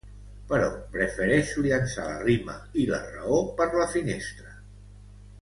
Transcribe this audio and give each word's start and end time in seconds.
Però 0.51 0.69
prefereixo 0.95 1.65
llençar 1.65 2.05
la 2.07 2.15
rima 2.23 2.57
i 2.85 2.87
la 2.95 3.01
raó 3.11 3.39
per 3.61 3.69
la 3.83 3.87
finestra. 3.93 4.59